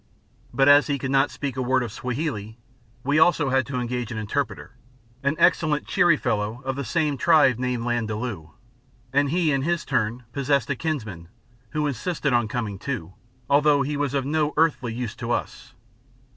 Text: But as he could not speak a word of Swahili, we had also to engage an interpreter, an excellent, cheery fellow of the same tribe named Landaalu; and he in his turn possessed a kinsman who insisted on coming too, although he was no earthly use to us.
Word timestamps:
But 0.51 0.67
as 0.67 0.87
he 0.87 0.97
could 0.97 1.11
not 1.11 1.29
speak 1.29 1.55
a 1.55 1.61
word 1.61 1.83
of 1.83 1.91
Swahili, 1.91 2.57
we 3.03 3.17
had 3.17 3.21
also 3.21 3.61
to 3.61 3.79
engage 3.79 4.11
an 4.11 4.17
interpreter, 4.17 4.71
an 5.21 5.35
excellent, 5.37 5.85
cheery 5.85 6.17
fellow 6.17 6.63
of 6.65 6.75
the 6.75 6.83
same 6.83 7.17
tribe 7.19 7.59
named 7.59 7.83
Landaalu; 7.83 8.49
and 9.13 9.29
he 9.29 9.51
in 9.51 9.61
his 9.61 9.85
turn 9.85 10.23
possessed 10.33 10.71
a 10.71 10.75
kinsman 10.75 11.27
who 11.69 11.85
insisted 11.85 12.33
on 12.33 12.47
coming 12.47 12.79
too, 12.79 13.13
although 13.47 13.83
he 13.83 13.95
was 13.95 14.15
no 14.15 14.55
earthly 14.57 14.91
use 14.91 15.15
to 15.17 15.29
us. 15.29 15.75